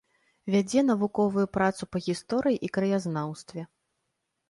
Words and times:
Вядзе 0.55 0.83
навуковую 0.87 1.45
працу 1.59 1.83
па 1.93 1.97
гісторыі 2.09 2.61
і 2.69 2.73
краязнаўстве. 2.79 3.61